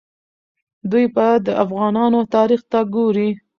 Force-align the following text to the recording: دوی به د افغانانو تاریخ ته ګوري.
دوی 0.91 1.05
به 1.15 1.27
د 1.45 1.47
افغانانو 1.63 2.19
تاریخ 2.35 2.61
ته 2.71 2.79
ګوري. 2.95 3.29